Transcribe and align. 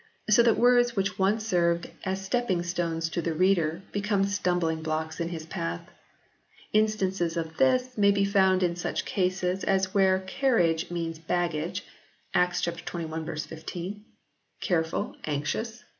So 0.31 0.41
that 0.41 0.57
words 0.57 0.95
which 0.95 1.19
once 1.19 1.45
served 1.45 1.87
as 2.03 2.25
stepping 2.25 2.63
stones 2.63 3.07
to 3.09 3.21
the 3.21 3.35
reader 3.35 3.83
become 3.91 4.23
stumbling 4.23 4.81
blocks 4.81 5.19
in 5.19 5.29
his 5.29 5.45
path. 5.45 5.91
Instances 6.73 7.37
of 7.37 7.57
this 7.57 7.95
may 7.99 8.09
be 8.09 8.25
found 8.25 8.63
in 8.63 8.75
such 8.75 9.05
cases 9.05 9.63
as 9.63 9.93
where 9.93 10.17
carriage 10.17 10.89
means 10.89 11.19
baggage 11.19 11.83
(Acts 12.33 12.63
xxi. 12.63 13.41
15); 13.47 14.03
careful, 14.59 15.15
anxious 15.25 15.81
(Phil. 15.81 15.87